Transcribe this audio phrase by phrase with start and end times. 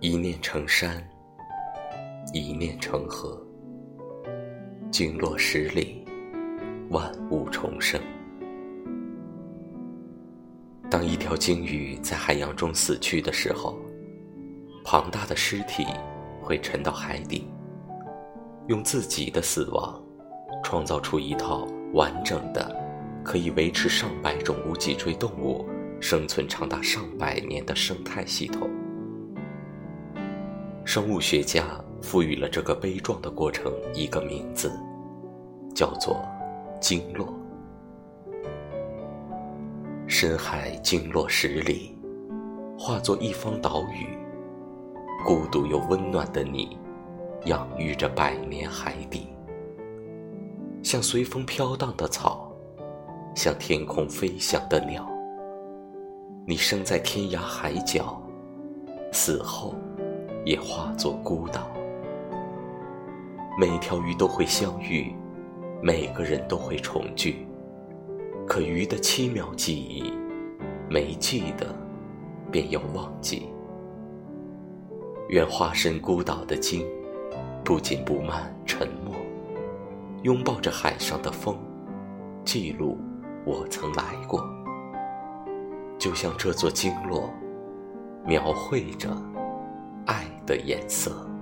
[0.00, 1.02] 一念成山，
[2.34, 3.42] 一念成河。
[4.90, 6.04] 经落十里，
[6.90, 7.98] 万物重生。
[10.90, 13.78] 当一条鲸鱼在海洋中死去的时候，
[14.84, 15.86] 庞大的尸体
[16.42, 17.48] 会沉到海底，
[18.68, 19.98] 用自己的死亡
[20.62, 22.70] 创造出一套完整的、
[23.24, 25.66] 可以维持上百种无脊椎动物
[26.02, 28.70] 生存长达上百年的生态系统。
[30.86, 31.64] 生物学家
[32.00, 34.70] 赋予了这个悲壮的过程一个名字，
[35.74, 36.24] 叫做
[36.80, 37.34] “经络”。
[40.06, 41.98] 深海经络十里，
[42.78, 44.16] 化作一方岛屿。
[45.24, 46.78] 孤独又温暖的你，
[47.46, 49.26] 养育着百年海底，
[50.84, 52.52] 像随风飘荡的草，
[53.34, 55.04] 像天空飞翔的鸟。
[56.46, 58.22] 你生在天涯海角，
[59.12, 59.74] 死后。
[60.46, 61.66] 也化作孤岛，
[63.58, 65.12] 每条鱼都会相遇，
[65.82, 67.44] 每个人都会重聚。
[68.46, 70.12] 可鱼的七秒记忆，
[70.88, 71.74] 没记得，
[72.48, 73.48] 便要忘记。
[75.30, 76.86] 愿化身孤岛的鲸，
[77.64, 79.16] 不紧不慢，沉默，
[80.22, 81.58] 拥抱着海上的风，
[82.44, 82.96] 记录
[83.44, 84.48] 我曾来过。
[85.98, 87.28] 就像这座鲸落，
[88.24, 89.10] 描绘着。
[90.46, 91.35] 的颜色。